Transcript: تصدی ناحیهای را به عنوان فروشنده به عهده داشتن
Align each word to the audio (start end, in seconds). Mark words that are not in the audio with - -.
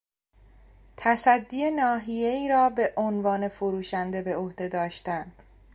تصدی 0.97 1.71
ناحیهای 1.71 2.49
را 2.49 2.69
به 2.69 2.93
عنوان 2.97 3.47
فروشنده 3.47 4.21
به 4.21 4.35
عهده 4.35 4.67
داشتن 4.67 5.31